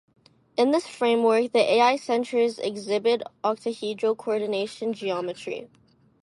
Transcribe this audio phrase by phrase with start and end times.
[0.57, 5.69] In this framework, the Al centres exhibit octahedral coordination geometry.